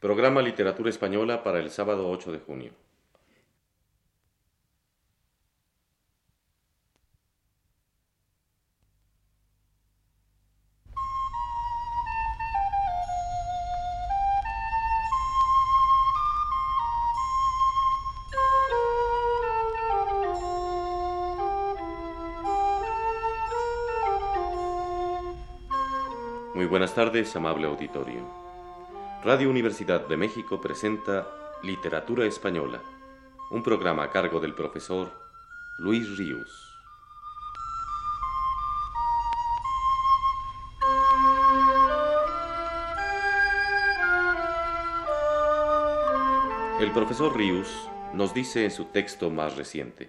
[0.00, 2.72] Programa Literatura Española para el sábado 8 de junio.
[26.54, 28.47] Muy buenas tardes, amable auditorio.
[29.28, 31.28] Radio Universidad de México presenta
[31.62, 32.80] Literatura Española,
[33.50, 35.12] un programa a cargo del profesor
[35.76, 36.48] Luis Ríos.
[46.80, 47.68] El profesor Ríos
[48.14, 50.08] nos dice en su texto más reciente.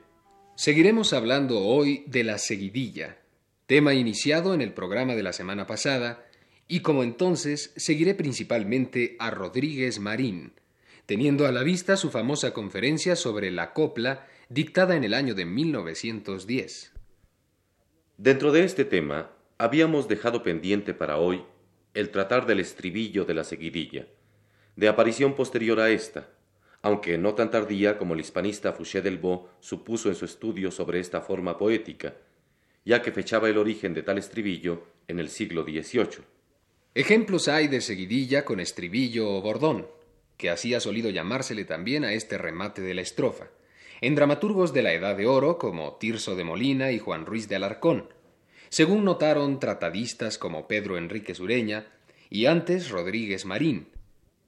[0.56, 3.18] Seguiremos hablando hoy de la seguidilla,
[3.66, 6.29] tema iniciado en el programa de la semana pasada,
[6.72, 10.54] y como entonces seguiré principalmente a Rodríguez Marín,
[11.08, 15.46] teniendo a la vista su famosa conferencia sobre la copla dictada en el año de
[15.46, 16.94] 1910.
[18.18, 21.44] Dentro de este tema, habíamos dejado pendiente para hoy
[21.96, 24.08] el tratar del estribillo de la seguidilla,
[24.76, 26.30] de aparición posterior a esta,
[26.84, 31.22] aunque no tan tardía como el hispanista Fouché Delvaux supuso en su estudio sobre esta
[31.22, 32.14] forma poética,
[32.86, 36.39] ya que fechaba el origen de tal estribillo en el siglo XVIII.
[36.96, 39.88] Ejemplos hay de seguidilla con estribillo o bordón,
[40.38, 43.50] que así ha solido llamársele también a este remate de la estrofa,
[44.02, 47.58] en dramaturgos de la Edad de Oro como Tirso de Molina y Juan Ruiz de
[47.58, 48.10] Alarcón,
[48.70, 51.88] según notaron tratadistas como Pedro Enrique Sureña
[52.30, 53.90] y antes Rodríguez Marín,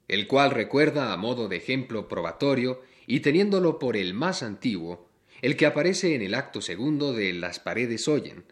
[0.08, 5.10] el cual recuerda a modo de ejemplo probatorio y teniéndolo por el más antiguo,
[5.42, 8.46] el que aparece en el acto segundo de Las paredes oyen,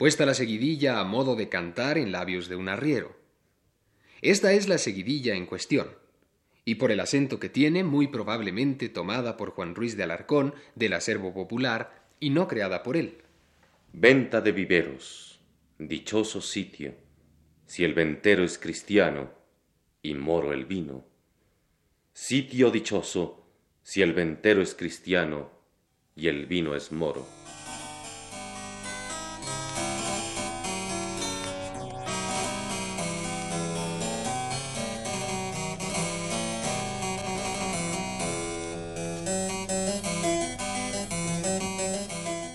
[0.00, 3.14] puesta la seguidilla a modo de cantar en labios de un arriero.
[4.22, 5.88] Esta es la seguidilla en cuestión,
[6.64, 10.94] y por el acento que tiene, muy probablemente tomada por Juan Ruiz de Alarcón del
[10.94, 13.18] acervo popular y no creada por él.
[13.92, 15.38] Venta de viveros,
[15.78, 16.94] dichoso sitio,
[17.66, 19.30] si el ventero es cristiano
[20.00, 21.04] y moro el vino.
[22.14, 23.46] Sitio dichoso,
[23.82, 25.50] si el ventero es cristiano
[26.16, 27.39] y el vino es moro.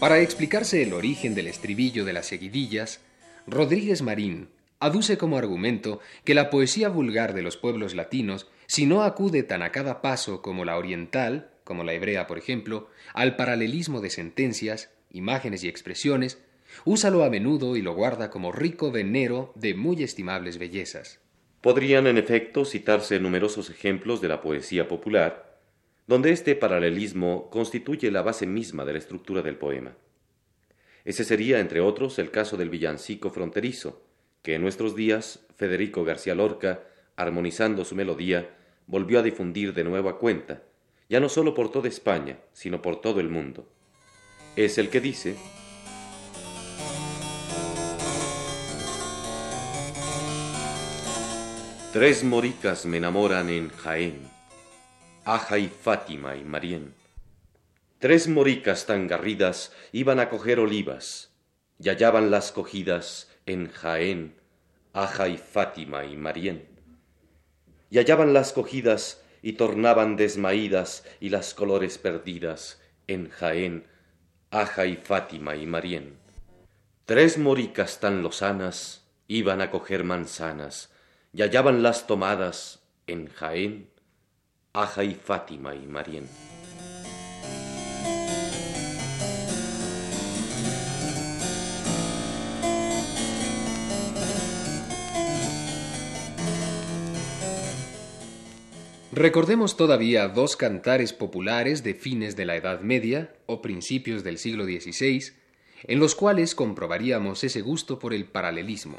[0.05, 3.01] Para explicarse el origen del estribillo de las seguidillas,
[3.47, 4.49] Rodríguez Marín
[4.79, 9.63] aduce como argumento que la poesía vulgar de los pueblos latinos, si no acude tan
[9.63, 14.91] a cada paso como la oriental, como la hebrea por ejemplo, al paralelismo de sentencias,
[15.09, 16.38] imágenes y expresiones,
[16.83, 21.19] úsalo a menudo y lo guarda como rico venero de muy estimables bellezas.
[21.61, 25.54] Podrían en efecto citarse numerosos ejemplos de la poesía popular,
[26.07, 29.95] donde este paralelismo constituye la base misma de la estructura del poema.
[31.03, 34.03] Ese sería, entre otros, el caso del villancico fronterizo,
[34.41, 36.83] que en nuestros días Federico García Lorca,
[37.15, 38.55] armonizando su melodía,
[38.88, 40.63] volvió a difundir de nuevo a cuenta,
[41.09, 43.67] ya no solo por toda España, sino por todo el mundo.
[44.55, 45.35] Es el que dice,
[51.94, 54.34] Tres moricas me enamoran en Jaén,
[55.28, 56.94] Aja y Fátima y Marién.
[57.97, 61.31] Tres moricas tan garridas iban a coger olivas,
[61.80, 64.36] y hallaban las cogidas en Jaén,
[64.94, 66.68] Aja y Fátima y Marién.
[67.90, 73.88] Y hallaban las cogidas y tornaban desmaídas y las colores perdidas en Jaén,
[74.52, 76.19] Aja y Fátima y Marién.
[77.06, 80.92] Tres moricas tan lozanas iban a coger manzanas,
[81.34, 83.94] y hallaban las tomadas en Jaén,
[84.75, 86.28] Aja y Fátima y Marién.
[99.13, 104.66] Recordemos todavía dos cantares populares de fines de la Edad Media o principios del siglo
[104.66, 105.31] XVI,
[105.83, 108.98] en los cuales comprobaríamos ese gusto por el paralelismo.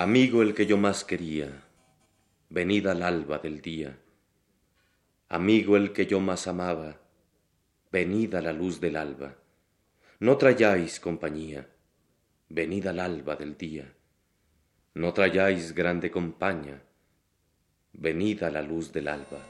[0.00, 1.62] Amigo el que yo más quería,
[2.48, 3.98] venid al alba del día.
[5.28, 6.96] Amigo el que yo más amaba,
[7.92, 9.36] venid a la luz del alba.
[10.18, 11.68] No trayáis compañía,
[12.48, 13.92] venid al alba del día.
[14.94, 16.82] No trayáis grande compañía,
[17.92, 19.44] venid a la luz del alba.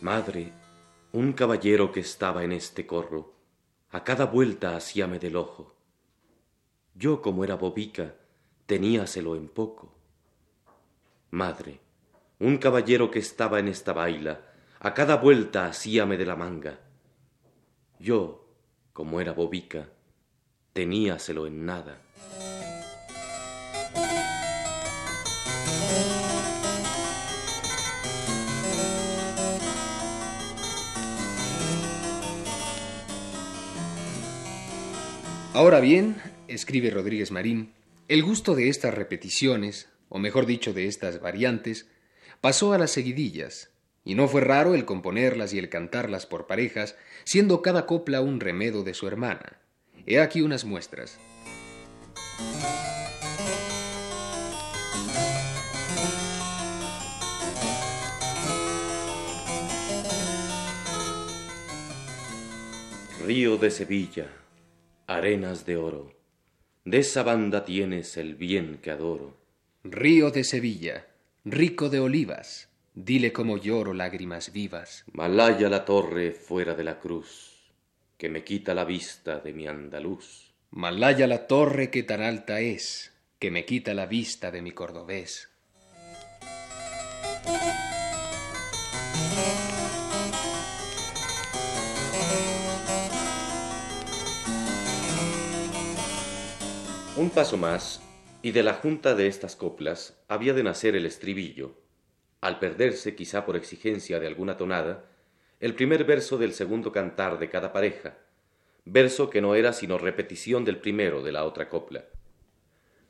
[0.00, 0.52] Madre,
[1.12, 3.34] un caballero que estaba en este corro,
[3.90, 5.74] a cada vuelta hacíame del ojo.
[6.94, 8.14] Yo, como era bobica,
[8.66, 9.94] teníaselo en poco.
[11.30, 11.80] Madre,
[12.38, 14.42] un caballero que estaba en esta baila,
[14.80, 16.78] a cada vuelta hacíame de la manga.
[17.98, 18.46] Yo,
[18.92, 19.88] como era bobica,
[20.74, 22.02] teníaselo en nada.
[35.56, 36.16] Ahora bien,
[36.48, 37.72] escribe Rodríguez Marín,
[38.08, 41.88] el gusto de estas repeticiones, o mejor dicho de estas variantes,
[42.42, 43.70] pasó a las seguidillas,
[44.04, 46.94] y no fue raro el componerlas y el cantarlas por parejas,
[47.24, 49.58] siendo cada copla un remedo de su hermana.
[50.04, 51.18] He aquí unas muestras.
[63.24, 64.28] Río de Sevilla
[65.06, 66.12] arenas de oro,
[66.84, 69.36] de esa banda tienes el bien que adoro.
[69.84, 71.06] Río de Sevilla,
[71.44, 75.04] rico de olivas, dile como lloro lágrimas vivas.
[75.12, 77.72] Malaya la torre fuera de la cruz,
[78.16, 80.52] que me quita la vista de mi andaluz.
[80.70, 85.48] Malaya la torre que tan alta es, que me quita la vista de mi cordobés.
[97.16, 98.02] Un paso más,
[98.42, 101.72] y de la junta de estas coplas había de nacer el estribillo,
[102.42, 105.06] al perderse, quizá por exigencia de alguna tonada,
[105.58, 108.18] el primer verso del segundo cantar de cada pareja,
[108.84, 112.04] verso que no era sino repetición del primero de la otra copla.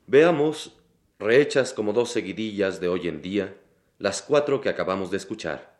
[0.05, 0.77] Veamos,
[1.19, 3.57] rehechas como dos seguidillas de hoy en día,
[3.99, 5.77] las cuatro que acabamos de escuchar,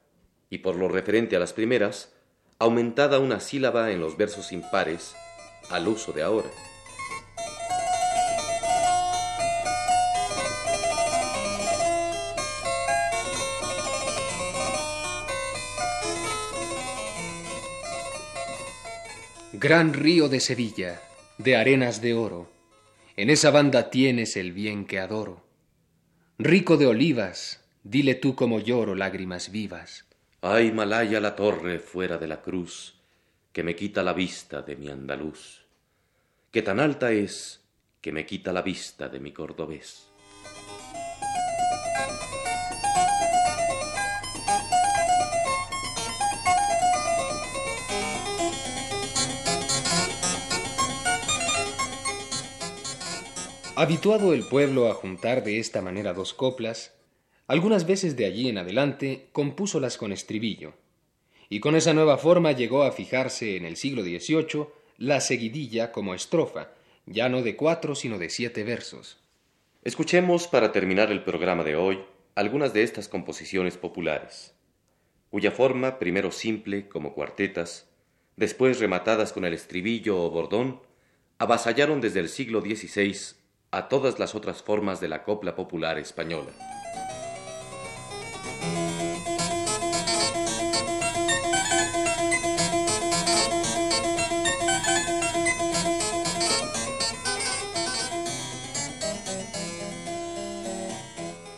[0.49, 2.13] y por lo referente a las primeras,
[2.59, 5.15] aumentada una sílaba en los versos impares
[5.69, 6.49] al uso de ahora.
[19.59, 21.01] Gran río de Sevilla,
[21.39, 22.47] de arenas de oro,
[23.15, 25.47] en esa banda tienes el bien que adoro.
[26.37, 30.05] Rico de olivas, dile tú como lloro lágrimas vivas.
[30.41, 33.01] Ay, Malaya la torre fuera de la cruz,
[33.51, 35.65] que me quita la vista de mi andaluz,
[36.51, 37.65] que tan alta es
[37.99, 40.07] que me quita la vista de mi cordobés.
[53.79, 56.95] Habituado el pueblo a juntar de esta manera dos coplas,
[57.45, 60.73] algunas veces de allí en adelante compúsolas con estribillo,
[61.47, 64.65] y con esa nueva forma llegó a fijarse en el siglo XVIII
[64.97, 66.71] la seguidilla como estrofa,
[67.05, 69.19] ya no de cuatro sino de siete versos.
[69.83, 71.99] Escuchemos para terminar el programa de hoy
[72.33, 74.55] algunas de estas composiciones populares,
[75.29, 77.87] cuya forma, primero simple como cuartetas,
[78.37, 80.81] después rematadas con el estribillo o bordón,
[81.37, 83.36] avasallaron desde el siglo XVI
[83.71, 86.51] a todas las otras formas de la copla popular española.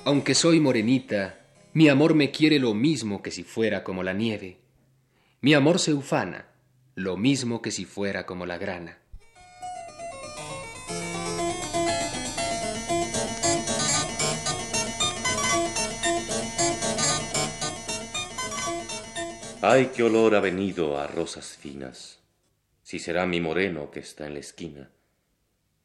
[0.06, 1.40] Aunque soy morenita,
[1.74, 4.58] mi amor me quiere lo mismo que si fuera como la nieve.
[5.40, 6.48] Mi amor se ufana,
[6.96, 8.98] lo mismo que si fuera como la grana.
[19.72, 22.18] Ay, qué olor ha venido a rosas finas,
[22.82, 24.90] si será mi moreno que está en la esquina,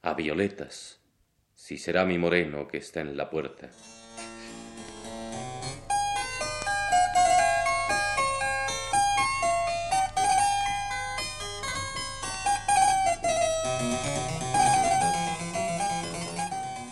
[0.00, 1.00] a violetas,
[1.54, 3.70] si será mi moreno que está en la puerta.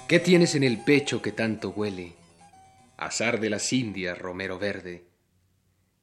[0.07, 2.13] ¿Qué tienes en el pecho que tanto huele?
[2.99, 5.12] Azar de las Indias, romero verde.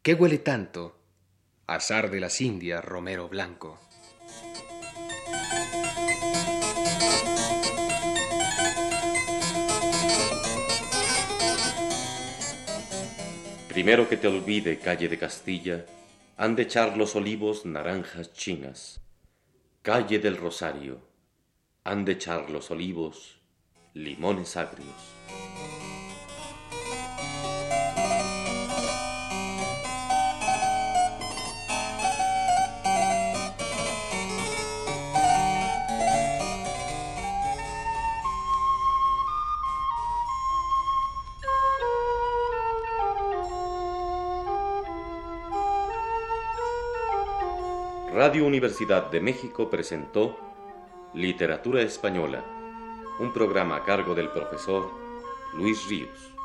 [0.01, 0.97] ¿Qué huele tanto?
[1.67, 3.77] Azar de las Indias, romero blanco.
[13.67, 15.85] Primero que te olvide, calle de Castilla,
[16.37, 19.01] han de echar los olivos naranjas chinas.
[19.81, 21.01] Calle del Rosario.
[21.83, 23.41] Han de echar los olivos,
[23.93, 24.95] limones agrios.
[48.13, 50.35] Radio Universidad de México presentó
[51.13, 52.43] Literatura Española,
[53.19, 54.89] un programa a cargo del profesor
[55.53, 56.35] Luis Ríos.